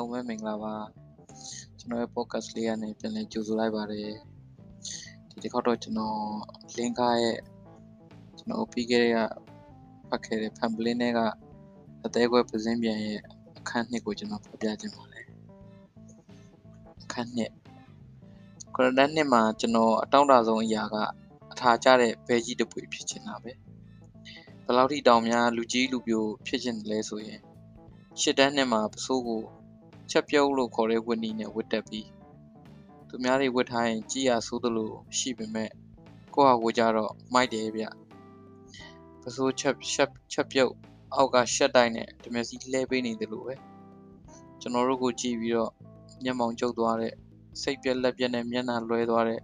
[0.00, 0.74] လုံးပဲမင်္ဂလာပါ
[1.78, 4.10] ကျွန်တော်ရဲ့ podcast လေးကနေပြန်လည်ကြိုဆိုလိုက်ပါတယ်
[5.30, 6.18] ဒီတစ်ခေါက်တော့ကျွန်တော်
[6.76, 7.38] link ရဲ့
[8.36, 9.18] ကျွန်တော်ပြီးခဲ့တဲ့က
[10.08, 11.20] ဖတ်ခဲ့တဲ့ pamphlet နဲ့က
[12.04, 13.20] အသေးခွဲပစင်းပြန်ရဲ့
[13.58, 15.26] အခန်းနှစ်ကိုကျွန်တော်ဖော်ပြခြင်းပါတယ်
[17.02, 17.50] အခန်းနှစ်
[18.74, 20.96] ကရဒန်နှစ်မှာကျွန်တော်အတောင့်တဆုံးအရာက
[21.52, 23.52] အထာကျတဲ့ဘဲကြီးတစ်ပွေဖြစ်ချင်တာပဲ
[24.64, 27.40] ဘယ်လောက်ထိတောင်များလူကြီးလူပြိုဖြစ်ချင်တယ်လဲဆိုရင်
[28.20, 29.42] ရှစ်တန်းနှစ်မှာပစိုးကို
[30.10, 32.08] ချက်ပြုတ်လို့ခေါ်တဲ့ဝတ်နီနဲ့ဝတ်တက်ပြီး
[33.08, 35.70] သူများတွေဝတ်ထားရင်ကြည်ရဆိုးသလိုရှိပေမဲ့
[36.34, 37.84] ကိုယ့်ဟာကိုယ်ကြတော့မိုက်တယ်ဗျ
[39.22, 40.72] ပစိုးချက်ချက်ချက်ပြုတ်
[41.14, 43.54] အောက်ကရှက်တိုင်းနဲ့ဓမျက်စီလှဲပေးနေတယ်လို့ပဲ
[44.60, 45.72] ကျွန်တော်တို့ကိုကြည့်ပြီးတော့
[46.24, 47.14] မျက်မှောင်ကျုပ်သွားတဲ့
[47.62, 49.40] စိတ်ပြက်လက်ပြက်နဲ့မျက်နှာလွှဲသွားတဲ့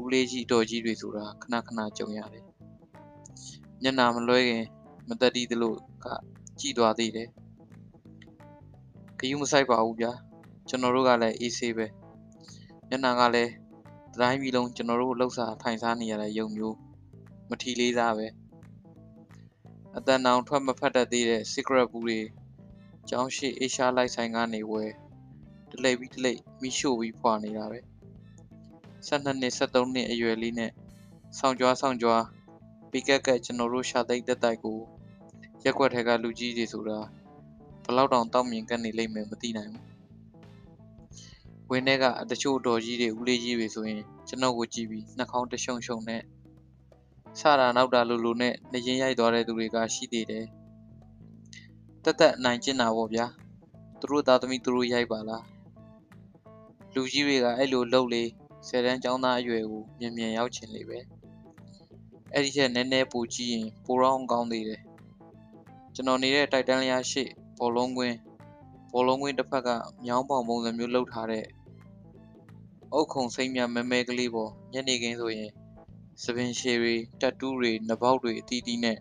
[0.00, 2.44] ဦးလေးကြီးတော်ကြီးတွေဆိုတာခဏခဏကြုံရတယ်
[3.82, 4.64] မျက်နှာမလွှဲခင်
[5.08, 6.06] မသက်တီးသလိုက
[6.60, 7.28] ကြည်သွားသေးတယ်
[9.22, 10.12] ဂယုမဆိုင်ပါဘူးဗျာ
[10.68, 11.86] ကျွန်တော်တို့ကလည်းအေးဆေးပဲ
[12.88, 13.52] မျက်နှာကလည်း
[14.20, 16.76] တိုင်းပြည်လုံးကျွန်တော်တို့လှုပ်ရှားထိုင်စားနေရတဲ့ယုံမျိုး
[17.48, 18.26] မထီလေးစားပဲ
[19.96, 22.20] အတန်တောင်ထွက်မဖက်တတ်သေးတဲ့ secret ဘူးတွေ
[23.08, 24.84] ကျောင်းရှိအေရှားလိုက်ဆိုင်ကနေဝဲ
[25.70, 27.80] တလိပ်ပြီးတလိပ်မိရှို့ပြီးဖွာနေတာပဲ
[29.08, 30.72] 12နှစ်73နှစ်အရွယ်လေးနဲ့
[31.38, 32.24] ဆောင်းကြွားဆောင်းကြွား
[32.90, 34.78] ပီကက်ကက်ကျွန်တော်တို့ရှာသိတဲ့တိုက်ကို
[35.64, 36.98] ရက်ွက်ထဲကလူကြီးတွေဆိုတာ
[37.84, 39.84] ဘလောက်တောင်တောက်မြင်ကနေလိမ့်မယ်မသိနိုင်ဘူး
[41.70, 46.22] ဝင်းထဲကတချို့တော်ကြီးတွေဦးလေးကြီးတွေဆိုရင်ကျွန်တော်ကိုကြည့်ပြီးနှာခေါင်းတရှုံရှုံနဲ့
[47.40, 50.46] စတာနောက်တာလိုလိုနဲ့နေရင်ရိုက်သွားတဲ့သူတွေကရှိသေးတယ်
[52.04, 53.26] တက်တက်နိုင်ကျင်တာပေါ့ဗျာ
[54.00, 55.44] သူတို့သားသမီးသူတို့ရိုက်ပါလား
[56.94, 58.22] လူကြီးတွေကအဲ့လိုလှုပ်လေ
[58.68, 60.98] ဆယ်တန်းကျောင်းသားအရွယ်ကိုမြင်မြင်ရောက်ချင်လေပဲ
[62.32, 64.80] အဲ့ဒီချက်နည်းနည်းပူကြည့်ရင်ပိုတော့ကောင်းသေးတယ်
[65.94, 67.24] ကျွန်တော်နေတဲ့တိုက်တန်းလျာရှိ
[67.64, 68.16] ဘောလုံးကွင်း
[68.92, 69.68] ဘောလုံးကွင်းတစ်ဖက်က
[70.04, 71.46] မြောင်းပေါင်ပုံစံမျိုးလှုပ်ထားတဲ့
[72.92, 75.50] အုတ်ခုံစိမ့်မြမဲမဲကလေးပေါ်ညနေခင်းဆိုရင်
[76.22, 78.98] စပင်ရှည်တွေတက်တူးတွေနှပေါက်တွေအတီးတီးနဲ့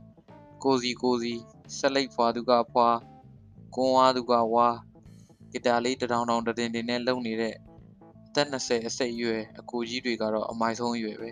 [0.63, 1.33] ကိုစီကိုစီ
[1.77, 2.87] ဆက်လိုက်ဖွာသူကဖွာ
[3.75, 4.67] ကွန်ဝါသူကဝါ
[5.51, 7.55] ဂီတာလေးတထောင်ထောင်တတင်တင်နဲ့လုံနေတဲ့
[8.27, 11.29] အသက်20အစိတ်အရွယ်အကိုကြီးတွေကတော့အမိုက်ဆုံးအရွယ်ပဲ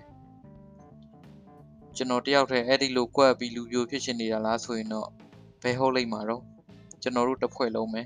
[1.96, 5.10] ကျွန်တော်တယောက်တည်းအဲ့ဒီလိုကွက်ပြီးလူပြိုဖြစ်ရှင်နေတာလားဆိုရင်တော့
[5.62, 6.44] ဘယ်ဟုတ်လိမ့်မှာတော့
[7.02, 8.02] ကျွန်တော်တို့တစ်ဖွဲ့လုံးပဲ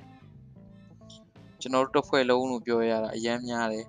[1.62, 3.88] ကျွန်တော်တို့တစ်ဖွဲ့လုံးလို့ပြောရတာအယမ်းများတယ်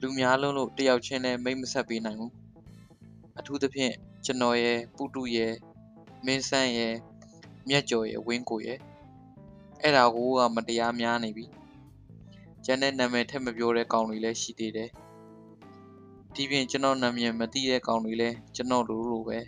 [0.00, 2.32] လူများလုံးလို့တယောက်ချင်းလည်းမိတ်မဆက်ပေးနိုင်ဘူး
[3.38, 3.94] အထူးသဖြင့်
[4.24, 5.54] ကျွန်တော်ရဲ့ပုတုရဲ့
[6.26, 6.94] မင်းဆန်းရဲ့
[7.68, 8.78] မြက်ကျော်ရဲ့ဝင်းကိုရဲ့
[9.82, 11.46] အဲ့ဒါကိုကမတရားများနေပြီ
[12.64, 14.90] ကျန်တဲ့နာမည်ထက်မပြောတဲ့ကောင်တွေလည်းရှိသေးတယ်
[16.34, 19.38] ဒီပြင်ကျွန်တော်နာမည်မသိတဲ့ကောင်တွေလည်းကျွန်တော်လိုလိုပဲ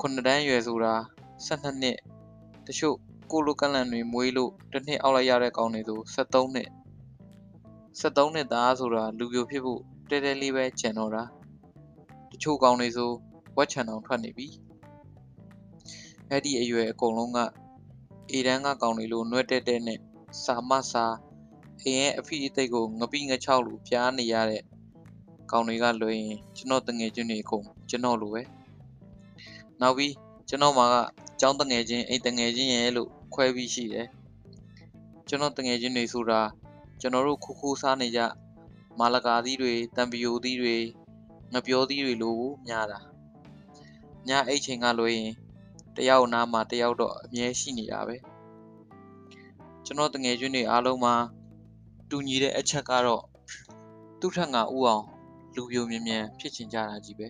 [0.00, 0.94] ခုနှစ်တန်းရွယ်ဆိုတာ
[1.46, 1.98] 12နှစ်
[2.66, 2.96] တချို့
[3.30, 6.68] ကိုလိုကလန်တွေမွေးလို့တစ်နှစ်အောက်လိုက်ရတဲ့ကောင်တွေဆို73နှစ်
[8.00, 9.80] 73နှစ်သားဆိုတာလူပြိုဖြစ်ဖို့
[10.10, 11.24] တဲတဲလေးပဲကျန်တော့တာ
[12.30, 13.10] တချို့ကောင်တွေဆို
[13.56, 14.46] ဝက်ချန်အောင်ထွက်နေပြီ
[16.28, 17.38] အဲ့ဒီအရွယ်အကုန်လုံးက
[18.30, 19.98] အေတန်းကကောင်တွေလိုနှွဲ့တက်တဲ့နဲ့
[20.44, 21.04] စာမစာ
[21.82, 24.62] အင်းရဲ့အဖိအသိကိုငပိငချောက်လိုပြားနေရတဲ့
[25.50, 28.42] ကောင်တွေကလွယ်ရင်ကျွန်တော်တငယ်ချင်းတွေအကုန်ကျွန်တော်လိုပဲ
[29.80, 30.14] နောက်ပြီး
[30.48, 30.96] ကျွန်တော်မှာက
[31.44, 34.06] ကျောင်းတငယ်ချင်းအိမ်တငယ်ချင်းရဲ့လို့ခွဲပြီးရှိတယ်
[35.28, 36.40] ကျွန်တော်တငယ်ချင်းတွေဆိုတာ
[37.00, 38.20] ကျွန်တော်တို့ခူခူစားနေကြ
[38.98, 40.76] မာလကာသီးတွေတံပီယိုသီးတွေ
[41.52, 42.98] ငပြောသီးတွေလိုများတာ
[44.28, 45.32] ညအိတ်ချိန်ကလွယ်ရင်
[45.96, 48.16] တယောက်နားမှာတယောက်တော့အမြဲရှိနေတာပဲ
[49.84, 51.14] ကျွန်တော်တငယ်ချင်းတွေအားလုံးမှာ
[52.10, 53.24] တူညီတဲ့အချက်ကတော့
[54.20, 55.04] သူ့ထက်ငါဥအောင်
[55.54, 57.28] လူပြိုမြင်မြန်ဖြစ်ချင်ကြတာကြီးပဲ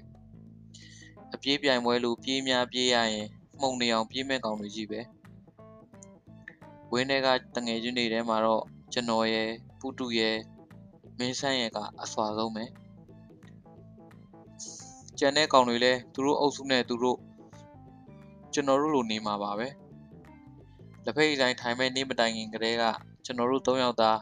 [1.35, 3.29] အပြေးပြိုင်ပွဲလိုပြေးများပြေးရရင်
[3.60, 5.00] မှုံနေအောင်ပြေးမဲ့ကောင်တွေကြီးပဲ
[6.92, 9.48] ဝင်းထဲကတငယ်ချင်းတွေထဲမှာတော့ကျွန်တော်ရဲ့
[9.81, 10.37] ပူတူရဲ့
[11.19, 12.65] မင်းဆန်းရဲ့ကအစွာဆုံးပဲ
[15.19, 17.19] ကျန်တဲ့ကောင်တွေလည်းသူတို့အုပ်စုနဲ့သူတို့
[18.53, 19.68] ကျွန်တော်တို့လိုနေမှာပါပဲ
[21.04, 22.84] လက်ဖိတ်ဆိုင်ထိုင်မဲ့နေမတိုင်ခင်ကတည်းက
[23.24, 24.18] ကျွန်တော်တို့၃ယောက်သား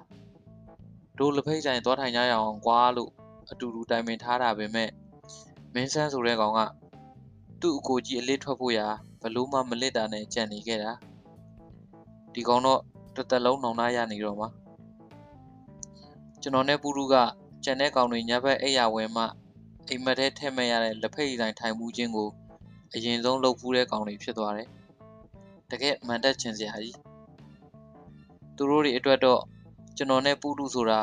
[1.18, 3.10] တို့လက်ဖိတ်ဆိုင်သွားထိုင်ကြရအောင်ကွာလို့
[3.50, 4.90] အတူတူတိုင်ပင်ထားတာပဲမဲ့
[5.74, 6.60] မင်းဆန်းဆိုတဲ့ကောင်က
[7.60, 8.88] သူ့အကိုကြီးအလစ်ထွက်ဖို့ရာ
[9.22, 10.92] ဘလို့မှမလစ်တာနဲ့ကြံနေခဲ့တာ
[12.34, 12.80] ဒီကောင်တော့
[13.16, 14.48] တစ်သက်လုံးနှောင်နှားရနေတော့မှာ
[16.40, 17.14] ကျွန်တော်နဲ့ပူရူက
[17.64, 19.24] ကြံတဲ့ကောင်တွေညဘက်အိယာဝဲမှ
[19.88, 22.28] အိမ်မက်ထဲထည့်မဲ့ရတဲ့လက်ဖိတ်ဆိုင်ထိုင်မှုချင်းကို
[22.94, 24.68] အရင်ဆုံးလှုပ်ဖူးတဲ့ကောင်တွေဖြစ်သွားတယ်
[25.70, 26.98] တကယ်မန်တက်ချင်စရာကြီး
[28.56, 29.40] သူတို့တွေအတွက်တော့
[29.96, 31.00] ကျွန်တော်နဲ့ပူရူဆိုတာ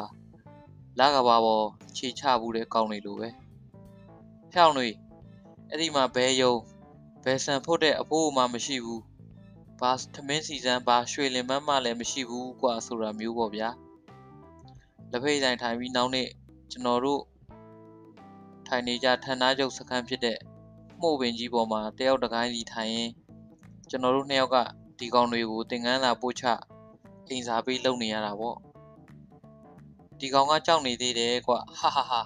[0.99, 3.29] လာကဘာပေါ်ခြေချဘူးတဲ့ကောင်တွေလိုပဲ
[4.51, 4.87] ဖျောင်းတွေ
[5.69, 6.53] အဲ့ဒီမှာဘဲယုံ
[7.24, 9.02] ဘယ်ဆန်ဖို့တဲ့အဖိုးမှမရှိဘူး
[9.80, 13.68] ဘာထမင်းစီစမ်းဘာရွှေလင်မန်းမှလည်းမရှိဘူးกว่าဆိုတာမျိုးပေါ့ဗျာ
[15.10, 16.28] လက်ဖိတ်ဆိုင်ထိုင်ပြီးနောက်နေ့
[16.70, 17.22] ကျွန်တော်တို့
[18.68, 20.38] ထိုင်နေကြဌာနချုပ်စခန်းဖြစ်တဲ့
[21.00, 23.10] မှုပင်ကြီးပေါ်မှာတယောက်တစ်ကိုင်းစီထိုင်ရင်
[23.90, 24.56] ကျွန်တော်တို့နှစ်ယောက်က
[24.98, 26.44] ဒီကောင်တွေကိုသင်္ကန်းသာပို့ချ
[27.28, 28.56] အိမ်စာပေးလုပ်နေရတာပေါ့
[30.18, 32.20] ဒီကောင်ကကြောက်နေသေးတယ်ကွဟာဟာဟာ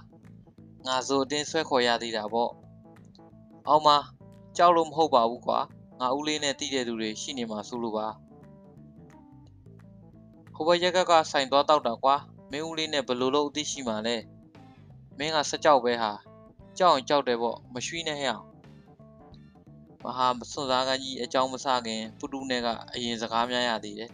[0.86, 2.50] ငါဆိုအတင်းဆွဲခေါ်ရသေးတာပေါ့
[3.68, 3.88] အောင်မ
[4.57, 5.59] ကြောက်လို့မဟုတ်ပါဘူးကွာ
[5.99, 8.07] ငါဦးလေးနဲ့တိတဲ့သူတွေရှိနေမှာစိုးလို့ပါ
[10.55, 12.15] ဟိုဘရက်ကကဆိုင်သွားတောက်တာကွာ
[12.51, 14.17] မင်းဦးလေးနဲ့ဘယ်လိုလုပ်အသိရှိမှလဲ
[15.17, 16.11] မင်းကစကြောက်ပဲဟာ
[16.77, 18.45] ကြောက်ရင်ကြောက်တယ်ပေါ့မရွှီနဲ့ဟဲ့အောင်
[20.03, 24.09] မဟာစွန်စားကကြီးအကြောင်းမစခင်ပူတူနဲ့ကအရင်စကားများရသေးတယ်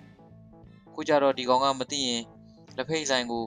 [0.94, 2.22] ခုကြတော့ဒီကောင်ကမသိရင်
[2.78, 3.44] လက်ဖိတ်ဆိုင်ကို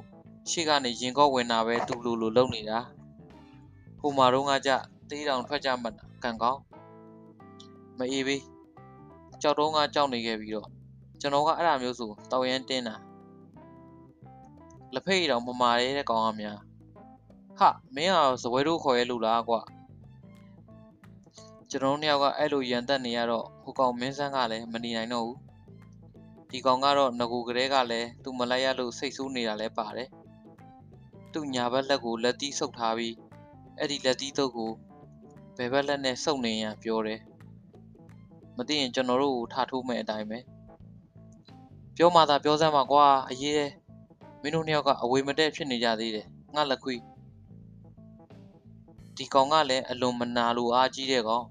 [0.51, 2.79] ရှေ့ကနေရင်ကော့ဝင်တာပဲသူ့လိုလိုလုပ်နေတာ
[4.01, 4.71] ဟိုမှာတော့ကကြ
[5.11, 5.89] တေးတောင်ထွက်ကြမှ
[6.23, 6.61] ကန်ကောင်း
[7.99, 8.43] မအေးဘေး
[9.43, 10.69] ကြောက်တော့ကကြောက်နေခဲ့ပြီးတော့
[11.21, 12.97] ကျွန်တော်ကအဲ့ဒါမျိုးဆိုတောက်ရမ်းတင်းတာ
[14.95, 16.59] လက်ဖိတ်တောင်မမာရဲတဲ့ကောင်ကများ
[17.59, 19.61] ဟာမင်းကဇပွဲတို့ခေါ်ရဲလို့လားကွာ
[21.71, 25.39] ကျွန်တော်တို့နှစ်ယောက်ကအဲ့လိုရန်တက်နေရတော့ဟိုကောင်မင်းဆန်းကလည်းမနေနိုင်တော့ဘူး
[26.51, 30.09] ဒီကောင်ကတော့ငကူကလေးကလည်းသူ့မလိုက်ရလို့စိတ်ဆိုးနေတာလည်းပါတယ်
[31.33, 33.15] သူ့ညာဘက်လက်ကိုလက်တီးဆုပ်ထားပြီး
[33.79, 34.73] အဲ့ဒီလက်တီးတုပ်ကို
[35.57, 37.21] ဘယ်ဘက်လက်နဲ့စုပ်နေရပြောတယ်
[38.57, 40.39] မသိရင်ကျွန်တော်တို့ကိုထားထိုးမဲ့အတိုင်းပဲ
[41.97, 43.69] ပြောမှသာပြောစမ်းပါကွာအရေး
[44.43, 47.01] မင်းတို့နှစ်ယောက်ကအဝေမတက်ဖြစ်နေကြသေးတယ်ငါလက်ခွေး
[49.17, 51.45] ဒီကောင်ကလည်းအလွန်မနာလိုအားကြီးတဲ့ကောင်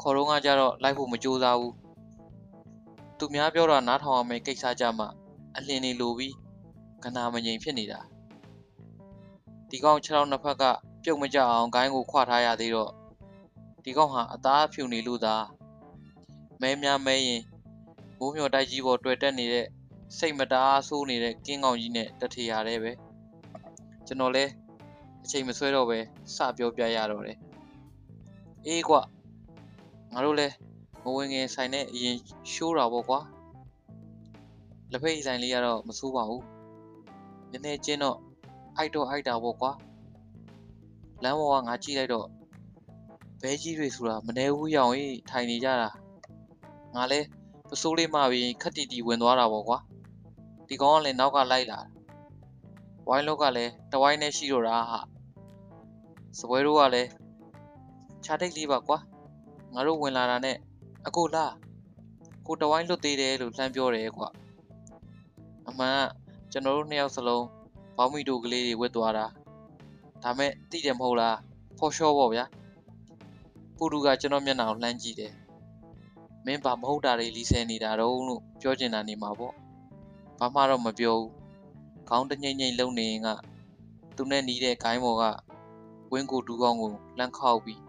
[0.00, 1.74] ခေါ်တော့ကကြတော့လိုက်ဖို့မကြိုးစားဘူး
[3.18, 5.08] သူများပြောတာနားထောင်ရမယ့်ကိစ္စကြမှာ
[5.56, 6.34] အလင်းနေလိုပြီး
[7.04, 8.00] ကနာမငြိမ်ဖြစ်နေတာ
[9.70, 10.64] ဒီကောင်ခြေထောက်နှစ်ဖက်က
[11.02, 12.90] ပြုတ်မကြအောင်ဂိုင်းကိုခွာထားရသေးတော့
[13.84, 15.36] ဒီကောင်ဟာအသားဖြူနေလို့သာ
[16.60, 17.42] မဲများမဲရင်
[18.18, 19.66] မိုးမျောတိုက်ကြီးပေါ်တွေ့တက်နေတဲ့
[20.18, 22.92] စိတ်မတားဆိုးနေတဲ့ကင်းကောင်ကြီးနဲ့တထေရတယ်ပဲ
[24.06, 24.44] ကျွန်တော်လဲ
[25.24, 25.98] အချိန်မဆွဲတော့ပဲ
[26.34, 27.38] စပြောပြရတော့တယ်
[28.66, 29.00] အေးကွာ
[30.12, 30.48] ငါတို့လဲ
[31.02, 32.16] မဝင်ငယ်ဆိုင်နဲ့အရင်
[32.52, 33.20] ရှိုးတာပေါ့ကွာ
[34.92, 36.44] လက်ဖိတ်ဆိုင်လေးကတော့မဆိုးပါဘူး
[37.50, 38.18] နည်းနည်းချင်းတော့
[38.76, 39.72] အိုက်တော့အိုက်တာပေါ့ကွာ
[41.22, 42.26] လမ်းပေါ်ကငါကြည့်လိုက်တော့
[43.42, 45.90] ဘဲကြီးတွေဆိုတာမနေဘူးရောင်ကြီးထိုင်နေကြတာ
[46.98, 47.20] ငါလဲ
[47.68, 49.78] ပစိုးလေးမှပြီးခက်တီတီဝင်သွားတာပေါ့ကွာ
[50.68, 51.80] ဒီကောင်ကလည်းနောက်ကလိုက်လာ
[53.08, 55.00] ဝိုင်းလောက်ကလည်းတဝိုင်းနဲ့ရှိတော့တာဟာ
[56.38, 57.08] စပွဲတို့ကလည်း
[58.24, 58.98] ခြားတိတ်လေးပါကွာ
[59.74, 60.56] ငါတို့ဝင်လာတာနဲ့
[61.06, 61.54] အကိုလား
[62.46, 64.28] ကိုတဝိုင်းလွတ်သေးတယ်လို့လှမ်းပြောတယ်ကွာ
[65.68, 67.46] အမှန်ကကျွန်တော်တို့နှစ်ယောက်စလုံး
[67.96, 69.26] ဘောင်းမီတိုကလေးတွေဝတ်သွားတာ
[70.22, 71.36] ဒါမဲ့သိတယ်မဟုတ်လား
[71.78, 72.44] ဖော်ရှော့ပေါ့ဗျာ
[73.76, 75.32] ပူတူကကျွန်တော်မျက်နှာကိုလှမ်းကြည့်တယ်
[76.48, 79.54] မင်းဘာမဟုတ်တာတွေလီဆယ်နေတာတော့လို့ပြောချင်တာနေမှာပေါ့
[80.38, 81.30] ဘာမှတော့မပြောဘူး
[82.08, 83.28] ခေါင်းတငိမ့်ငိမ့်လုံနေရင်က
[84.16, 85.24] သူနဲ့နီးတဲ့ဂိုင်းဘော်က
[86.12, 87.80] ဝင်းကိုဒူးကောင်းကိုလှမ်းခောက်ပြီး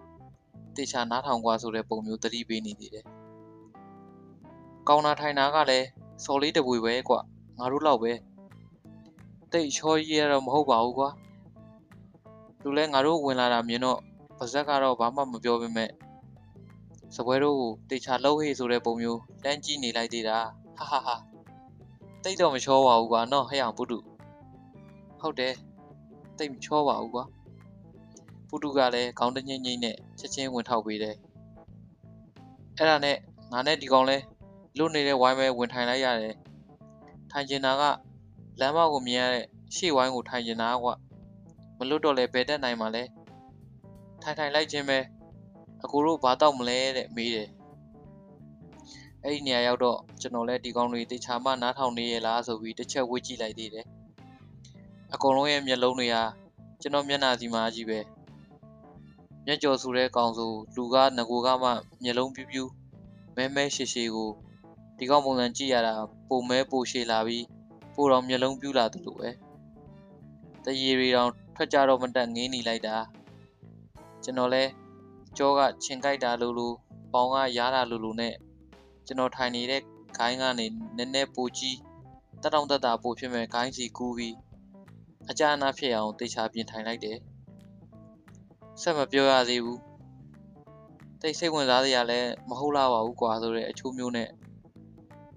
[0.76, 3.06] တေချာနားထောင်ကွာဆိုတဲ့ပုံမျိုးသတိပေးနေသေးတယ်
[4.88, 5.88] ကောင်နာထိုင်တာကလည်း
[6.26, 7.20] စော်လေးတပွေပဲကွာ
[7.58, 8.12] ငါတို့လောက်ပဲ
[9.52, 11.10] တိတ်ချောကြီးရတော့မဟုတ်ပါဘူးကွာ
[12.62, 14.00] သူလဲငါတို့ဝင်လာတာမြင်တော့
[14.38, 15.90] ပါဇက်ကတော့ဘာမှမပြောပေမဲ့
[17.16, 20.38] စပွဲတို့ကိုတေချာလှုပ်ဟေ့ဆိုတဲ့ပုံမျိုးတန်းကြည့်နေလိုက်သေးတာ
[20.78, 21.16] ဟာဟာဟာ
[22.24, 23.98] တိတ်တော့မချောပါဘူးကွာနော်ဟဲ့အောင်ပုတု
[25.20, 25.54] ဟုတ်တယ်
[26.38, 27.24] တိတ်မချောပါဘူးကွာ
[28.50, 31.16] ပုတုကလည်းခေါင်းတငိမ့်ငိမ့်နဲ့ချက်ချင်းဝင်ထောက်ပေးတယ်
[32.78, 33.18] အဲ့ဒါနဲ့
[33.52, 34.18] ငါနဲ့ဒီကောင်လဲ
[34.78, 36.36] လွတ်နေတဲ့ဝိုင်းပဲဝင်ထိုင်လိုက်ရတယ်
[37.32, 37.84] ထိုင်ကျင်တာက
[38.60, 40.94] လမ်းမကိုမြင်ရတဲ့ရှေ့ဝိုင်းကိုထိုင်ကျင်တာကွာ
[41.78, 43.04] မလွတ်တော့လဲဘယ်တက်နိုင်မှာလဲ
[44.22, 44.98] ထိုင်ထိုင်လိုက်ခြင်းပဲ
[45.84, 47.50] အကိုတို့ဘာတော့မလဲတဲ့မေးတယ်
[49.24, 53.86] အဲ့ဒီနေရာရောက်တော့ကျွန်တော်လည်းဒီကောင်တွေတေချာမှနားထောင်နေရလားဆိုပြီးတစ်ချက်ဝေ့ကြည့်လိုက်သေးတယ်
[55.14, 56.24] အကုန်လုံးရဲ့မျက်လုံးတွေဟာ
[56.82, 58.00] ကျွန်တော်မျက်နှာစီမှာကြီးပဲ
[59.46, 61.70] မျက်ကြော်ဆူတဲ့ကောင်ဆိုလူကငကိုကမှ
[62.04, 62.70] မျက်လုံးပြူးပြူး
[63.36, 64.30] မဲမဲရှည်ရှည်ကို
[64.98, 65.94] ဒီကောင်ပုံစံကြည့်ရတာ
[66.30, 67.46] ပုံမဲပိုရှည်လာပြီး
[67.96, 69.30] ပိုတော့မျက်လုံးပြူးလာတယ်လို့ပဲ
[70.66, 72.96] တရေတွေတောင်ထွက်ကြတော့မတက်ငင်းနေလိုက်တာ
[74.24, 74.64] ကျွန်တော်လဲ
[75.38, 76.76] ကြောကချင်ကြိုက်တာလို့လို့
[77.14, 78.34] ပေါင်ကရားတာလို့လို့နဲ့
[79.06, 79.82] ကျွန်တော်ထိုင်နေတဲ့
[80.18, 80.66] ဂိုင်းကနေ
[80.98, 81.78] နည်းနည်းပိုကြီး
[82.42, 84.36] တက်တောင့်တက်တာပိုဖြစ်မဲ့ဂိုင်းစီကူးပြီး
[85.30, 87.18] အကြအနာဖြစ်အောင်တေချာပြင်ထိုင်လိုက်တယ်
[88.82, 89.80] ဆက်မပြောရသေးဘူး
[91.22, 94.30] တိတ်စိတ်ဝင်စားစရာလည်းမဟုတ်လာပါဘူးကွာဆိုတဲ့အချိုးမျိုးနဲ့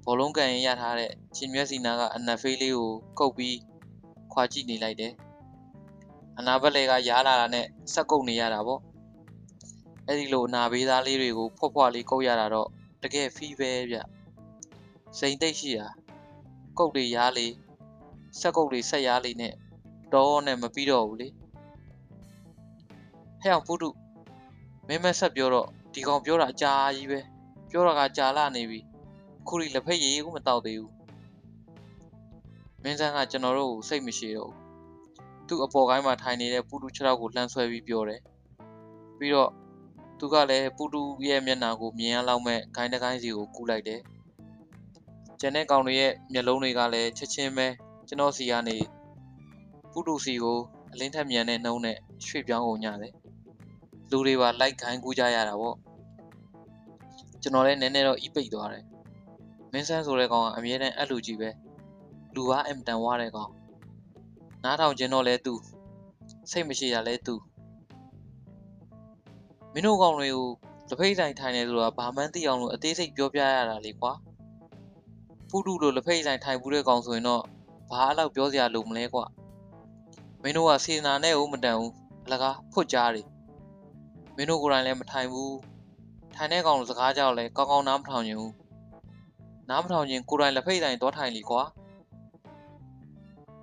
[0.04, 3.58] ဘောလုံးကန်ရင်ရထားတဲ့ချင်းမျက်စီနာကအနက်ဖေးလေးကိုကုတ်ပြီး
[4.32, 5.12] ခွာကြည့်နေလိုက်တယ်
[6.38, 8.80] အနာဘက်လေကရားလာတာနဲ့ဆက်ကုတ်နေရတာပေါ့
[10.12, 12.68] အဲ့ဒီလိုအနာဘေးသားလေးတွေကိုဖွက်ဖွက်လေးကုတ်ရတာတော့
[13.02, 13.96] တကယ်ဖီးပဲဗျ
[15.18, 15.88] စိန်တိတ်ရှိတာ
[16.78, 17.46] ကုတ်တွေရားလေ
[18.40, 19.54] ဆက်ကုတ်တွေဆက်ရားလေနဲ့
[20.14, 21.28] တော့နဲ့မပြီးတော့ဘူးလေ
[23.40, 23.90] ဟဲ့အောင်ပုတု
[24.88, 27.20] မင်းမဆက်ပြောတော့ဒီကောင်ပြောတာအကြာကြီးပဲ
[27.70, 28.80] ပြောတာကကြာလာနေပြီ
[29.48, 30.92] ခုထိလက်ဖက်ရည်ကိုမတောက်သေးဘူး
[32.82, 38.20] မင်းဆန်းကကျွန်တော်တို့ကိုစိတ်မရှိတော့ဘူးသူ့အပေါ်ကိုင်းမှာထိုင်နေတဲ့ပုတုခြေထောက်ကိုလှမ်းဆွဲပြီးပြောတယ်
[39.18, 39.50] ပြီးတော့
[40.24, 44.00] သူကလည်းပုတုရဲ့မျက်နှာကိုမြင်ရလောက်မဲ့ဂိုင်းတစ်ဂိုင်းစီကိုကူးလိုက်တယ်
[45.40, 47.66] ကျန်တဲ့ကောင်တွေရဲ့မျက်လုံးတွေကလည်းချက်ချင်းပဲ
[48.08, 48.76] ကျွန်တော်စီကနေ
[49.92, 50.58] ပုတုစီကို
[50.92, 53.14] အလင်းထက်မြန်တဲ့နှုံးနဲ့ရွှေ့ပြောင်းကုန်ကြတယ်
[54.10, 55.76] လူတွေပါလိုက်ခိုင်းကူးကြရတာပေါ့
[57.42, 58.84] ကျွန်တော်လည်းနည်းနည်းတော့အီးပိတ်သွားတယ်
[59.72, 61.50] မင်းဆန်းဆိုတဲ့ကောင်ကအမြဲတမ်းအဲ့လိုကြီးပဲ
[62.34, 63.50] လူကအင်မတန်ဝါတဲ့ကောင်
[64.64, 65.54] နားထောင်ခြင်းတော့လဲသူ
[66.50, 67.34] စိတ်မရှိတာလဲသူ
[69.72, 70.48] မင်းတို့ကောင်တွေကို
[70.90, 74.12] တဖိတ်ဆိုင်ထိုင်နေဆိုတာဘာမှန်းသိအောင်လို့အသေးစိတ်ပြောပြရတာလေကွာ
[75.48, 77.42] ဖူးတူလိုလက်ဖိတ်ဆိုင်ထိုင်ဘူးတဲ့ကောင်ဆိုရင်တော့
[77.90, 79.24] ဘာအလောက်ပြောစရာလိုမလဲကွာ
[80.42, 81.92] မင်းတို့ကစေနာနဲ့ဦးမတန်ဘူး
[82.24, 83.26] အလကားဖွတ်ကြားတယ်
[84.36, 85.56] မင်းတို့ကိုယ်တိုင်လည်းမထိုင်ဘူး
[86.34, 88.54] ထိုင်တဲ့ကောင်စကားကြောက်လဲကောင်းကောင်းနားမထောင်ချင်ဘူး
[89.68, 91.62] နားမထောင်ချင်ကိုယ်တိုင်လက်ဖိတ်ဆိုင်သွားထိုင်လီကွာ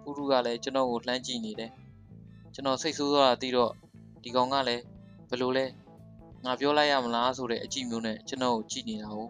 [0.03, 1.71] ပူတူကလည်းကျွန်တော်ကိုလှမ်းကြည့်နေတယ်
[2.53, 3.71] ကျွန်တော်စိတ်ဆိုးသွားတာသိတော့
[4.23, 4.83] ဒီကောင်ကလည်း
[5.29, 5.65] ဘယ်လိုလဲ
[6.45, 9.27] ငါပြောလိုက်ရမလားဆိုတဲ့အကြည့်မျိုးနဲ့ကျွန်တော်ကိုကြည့်နေတာကို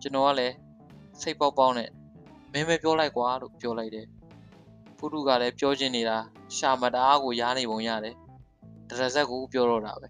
[0.00, 0.54] ကျွန်တော်ကလည်း
[1.20, 1.88] စိတ်ပေါက်ပေါက်နဲ့
[2.52, 4.06] မင်းပဲပြောလိုက်ကွာလို့ပြောလိုက်တယ်
[4.98, 6.16] ဖူးတူကလည်းပြောချင်နေတာ
[6.56, 8.14] ရှာမတအားကိုရားနေပုံရတယ်
[8.88, 10.08] တရဇက်ကိုပြောတော့တာပဲ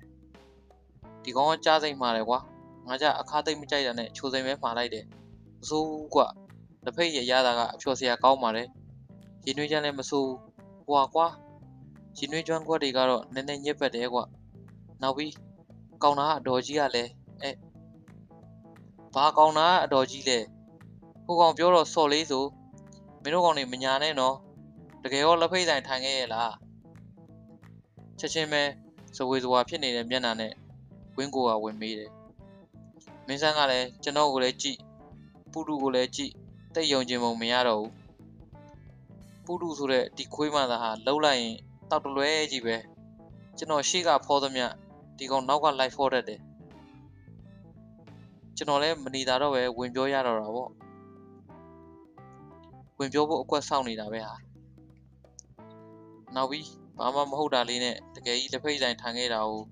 [1.22, 2.38] ဒီကောင်ကကြားစိတ်မှာတယ်ကွာ
[2.86, 5.04] ငါကြအခါသိမ့်မကြိုက်တာနဲ့ချိုစိမ်ပဲမှာလိုက်တယ်
[5.60, 6.20] မစိုးဘူးကွ
[6.84, 8.68] လက်ဖိတ်ရရတာကအဖျော်စရာကောင်းပါတယ်
[9.44, 11.26] ရင်နှွေးချမ်းလည်းမစိုးဘူးဟွာကွာ
[12.18, 14.20] ရင်နှွေးကျွမ်းကွက်တွေကတော့နည်းနည်းညစ်ပတ်တယ်ကွ
[15.02, 15.32] နောက်ပြီး
[16.02, 17.10] ကောင်နာအတော်ကြီးကလည်း
[17.42, 17.50] အဲ
[19.14, 20.38] ဘာကောင်နာအတော်ကြီးလဲ
[21.24, 22.44] ဟိုကောင်ပြောတော့စော်လေးဆို
[23.22, 24.36] မင်းတို့ကောင်တွေမညာနဲ့နော်
[25.02, 26.54] တကယ်ရောလက်ဖိတ်ဆိုင်ထိုင်ခဲ့ရဲ့လား
[28.18, 28.62] ချက်ချင်းပဲ
[29.16, 30.52] စဝေစဝါဖြစ်နေတဲ့မျက်နှာနဲ့
[31.16, 32.10] ဝင်းကိုကဝင်မေးတယ်
[33.26, 34.78] မင်းဆန်းကလည်းကျွန်တော်ကိုလည်းကြည့်
[35.52, 36.32] ပူတူကိုလည်းကြည့်
[36.74, 37.92] တိတ်ယုံခြင်းမုံမရတော့ဘူး
[39.44, 41.56] ပူတူဆိုတဲ့ဒီခွေးမသားဟာလှုပ်လိုက်ရင်
[41.90, 42.76] တောက်တလွဲကြီးပဲ
[43.58, 44.66] ကျွန်တော်ရှေ့ကဖောသမျှ
[45.20, 46.40] ဒီကောင်နောက်က live ဖောတတ်တယ်
[48.56, 50.70] ကျွန်တော်လည်းမနေတာတော့ပဲဝင်ပြောရတော့တာပေါ့
[52.98, 54.34] ဝင်ပြောဖို့အကွက်စောင့်နေတာပဲဟာ
[56.34, 56.66] နောက်ပြီး
[56.98, 59.62] ဘာမှမဟုတ်တာလေးနဲ့တကယ်ကြီးလက်ဖိတ်ဆိုင်ထိုင်ခဲ့တာကို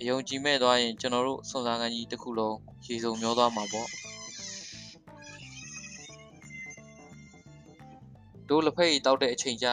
[0.00, 3.88] အယုံကြည်မဲ့သွားရင်ကျွန်တော်တို့စုံစမ်းကန်ကြီးတစ်ခုလုံးရေစုံမျောသွားမှာပေါ့
[8.48, 9.66] တို့လက်ဖိတ်တောက်တဲ့အချိန်ကျ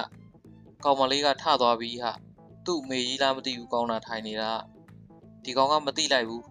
[0.84, 2.12] ကောင်မလေးကထသွားပြီးဟာ
[2.66, 4.52] သူ့အမေကြီးလားမသိဘူးကောင်းတာထိုင်နေတာ
[5.44, 6.44] ဒီကောင်ကမသိလိုက်ဘူး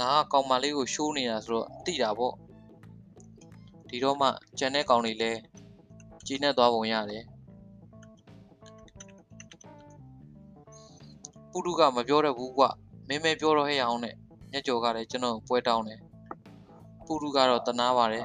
[0.00, 2.34] ငါကကောင်မလေးကိုရှိုးနေတာဆိုတော့သိတာပေါ့
[3.88, 4.28] ဒီတော့မှ
[4.58, 5.40] ကြံတဲ့ကောင်တွေလည်း
[6.26, 7.24] ကြီးနဲ့သွားပုံရတယ်
[11.50, 12.64] ပုတုကမပြောတတ်ဘူးကွ
[13.08, 14.14] မင်းမဲပြောတော့ဟဲ့အောင်နဲ့
[14.52, 16.00] ညက်ကြော်ကလည်းကျွန်တော်ပွဲတောင်းတယ်
[17.06, 18.24] ပုတုကတော့တနာပါတယ်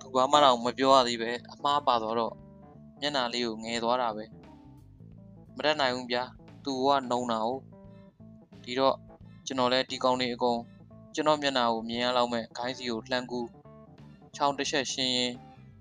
[0.00, 2.34] သူဘာမှတော့မပြောရသေးပဲအမှားပါတော့တော့
[3.00, 4.24] မျက်နှာလေးကိုငယ်သွားတာပဲ
[5.58, 6.22] မတတ်နိုင်ဘူးဗျာ
[6.64, 7.50] သူကနှုံတာ哦
[8.64, 8.96] ဒီတော့
[9.46, 10.58] ကျွန်တော်လည်းဒီကောင်းလေးအကုန်
[11.14, 13.48] ကျွန်တော်မျက်နှာကိုမြင်ရလောက်မဲ့ဂိုင်းစီကိုလှမ်းကူး
[14.36, 15.32] ချောင်းတစ်ချက်ရှင်းရင်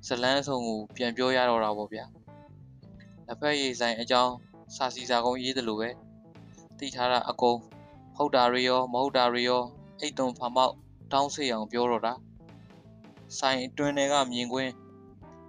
[0.07, 2.05] ဇလန်းဆုံကိုပြန်ပြောရတော့တာပေါ့ဗျာ
[3.27, 4.34] လက်ဖက်ရည်ဆိုင်အကြောင်း
[4.75, 5.89] စာစီစာကုန်းရေးတယ်လို့ပဲ
[6.77, 7.57] သိထားတာအကုန်
[8.15, 9.63] ဟုတ်တာတွေရောမဟုတ်တာတွေရော
[10.00, 10.74] အိတ်သွန်ဖာမောက်
[11.13, 12.13] တောင်းစေအောင်ပြောတော့တာ
[13.38, 14.72] ဆိုင်အတွင်းတွေကမြင်ကွင်း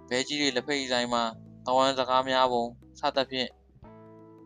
[0.09, 1.23] ဘဲကြီးတွေလက်ဖက်ရည်ဆိုင်မှာ
[1.65, 2.63] တဝမ်းစကားများပုံ
[2.99, 3.49] စသဖြင့်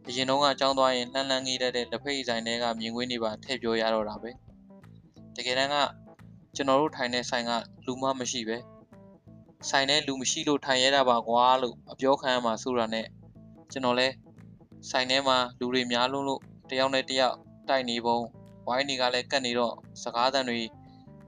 [0.08, 4.32] အရင်တုန်းကအကြောင်းသွားရင်လှမ်းလှမ်းကြီးတဲ့လက်ဖက်ရည်ဆိုင်တွေကမြင်ကွင်းတွေပါထည့်ပြောရတော့တာပဲ
[5.36, 5.76] တကယ်တမ်းက
[6.56, 7.52] ကျွန်တော်တို့ထိုင်တဲ့ဆိုင်က
[7.86, 8.58] လူမမရှိပဲ
[9.70, 13.08] ဆိုင်ထဲလူမရှိလို့ထိုင်ရတာပါကွာလို့အပြောခံရမှာဆိုတာနဲ့
[13.72, 14.08] ကျွန်တော်လဲ
[14.90, 17.36] ဆိုင်ထဲမှာလူတွေများလုံးလို့တယောက်နဲ့တယောက်
[17.70, 18.18] တိုက်နေပုံ
[18.68, 20.62] ဝိုင်းတွေကလည်းကတ်နေတော့စကားသံတွေ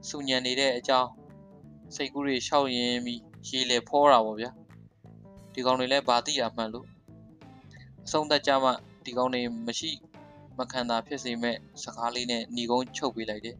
[0.08, 1.10] စူညံနေတဲ့အကြောင်း
[1.94, 4.50] စိတ်ကူးတွေရှောက်ရင်ပြီးရေလေဖောတာပေါ့ဗျာ
[5.52, 6.95] ဒီကောင်တွေလည်းဘာသိရမှန်းလို့အ
[8.10, 8.70] ဆုံးသက်ကြမှ
[9.04, 9.90] ဒီကောင်တွေမရှိ
[10.58, 13.56] မခံတာဖြစ်စေမဲ့စကားလေးနဲ့ညီကုန်းချုပ်ပေးလိုက်တယ်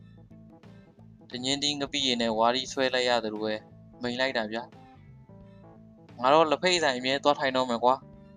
[1.30, 3.54] ။တငင်းတင်းငပိရည်နဲ့ဝါရီဆွဲလိုက်ရတယ်လို့ပဲ
[4.02, 4.62] မိန်လိုက်တာဗျာ။
[6.22, 7.94] ငါတော့လက်ဖိတ်ဆိုင်အမြဲသွားထိုင်တော့မယ်ကွာ